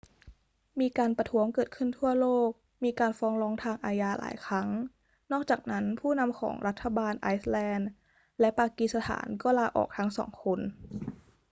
[0.79, 2.49] มีการประท้วงเกิดขึ้นทั่วโลก
[2.83, 4.69] มีการฟ้องร้องทางอาญาหลายครั้ง
[5.31, 7.89] นอกจากนั้นผู้นำของรัฐบาลไอซ์แลนด์
[8.39, 10.59] และปากีสถานก็ลาออกทั้งสองคน